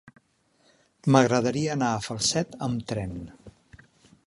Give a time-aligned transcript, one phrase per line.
[1.15, 3.17] M'agradaria anar a Falset amb tren.